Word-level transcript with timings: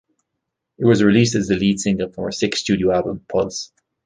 It 0.79 0.85
was 0.85 1.03
released 1.03 1.35
as 1.35 1.47
the 1.47 1.57
lead 1.57 1.79
single 1.79 2.09
from 2.11 2.23
her 2.23 2.31
sixth 2.31 2.63
studio 2.63 2.89
album 2.91 3.23
"Pulse". 3.29 3.71